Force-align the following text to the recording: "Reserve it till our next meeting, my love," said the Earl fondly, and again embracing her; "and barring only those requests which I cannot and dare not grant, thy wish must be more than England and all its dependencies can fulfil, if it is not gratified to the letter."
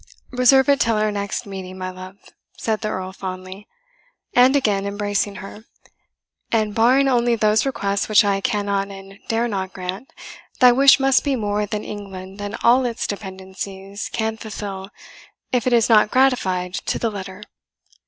"Reserve 0.31 0.67
it 0.67 0.79
till 0.79 0.95
our 0.97 1.11
next 1.11 1.45
meeting, 1.45 1.77
my 1.77 1.91
love," 1.91 2.17
said 2.57 2.81
the 2.81 2.87
Earl 2.87 3.13
fondly, 3.13 3.67
and 4.33 4.55
again 4.55 4.87
embracing 4.87 5.35
her; 5.45 5.65
"and 6.51 6.73
barring 6.73 7.07
only 7.07 7.35
those 7.35 7.67
requests 7.67 8.09
which 8.09 8.25
I 8.25 8.41
cannot 8.41 8.87
and 8.89 9.19
dare 9.27 9.47
not 9.47 9.73
grant, 9.73 10.11
thy 10.59 10.71
wish 10.71 10.99
must 10.99 11.23
be 11.23 11.35
more 11.35 11.67
than 11.67 11.83
England 11.83 12.41
and 12.41 12.57
all 12.63 12.83
its 12.83 13.05
dependencies 13.05 14.09
can 14.11 14.37
fulfil, 14.37 14.89
if 15.51 15.67
it 15.67 15.71
is 15.73 15.87
not 15.87 16.09
gratified 16.09 16.73
to 16.73 16.97
the 16.97 17.11
letter." 17.11 17.43